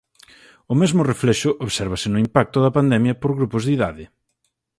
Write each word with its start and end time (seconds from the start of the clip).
O 0.71 0.73
mesmo 0.81 1.07
reflexo 1.11 1.49
obsérvase 1.65 2.07
no 2.09 2.21
impacto 2.25 2.57
da 2.61 2.75
pandemia 2.77 3.19
por 3.21 3.31
grupos 3.37 3.63
de 3.63 3.71
idade. 3.77 4.05